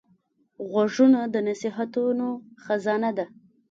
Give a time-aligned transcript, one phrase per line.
[0.69, 2.27] غوږونه د نصیحتونو
[2.63, 3.25] خزانه ده